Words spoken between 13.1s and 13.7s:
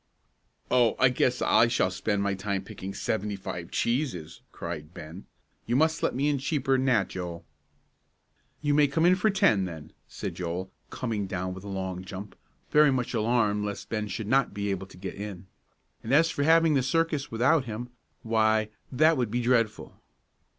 alarmed